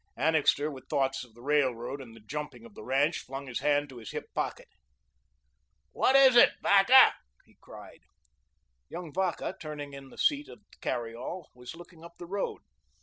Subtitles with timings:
[0.17, 3.87] Annixter, with thoughts of the Railroad, and the "Jumping" of the ranch, flung his hand
[3.89, 4.67] to his hip pocket.
[5.91, 7.13] "What is it, Vacca?"
[7.45, 8.01] he cried.
[8.89, 12.63] Young Vacca, turning in his seat in the carryall, was looking up the road.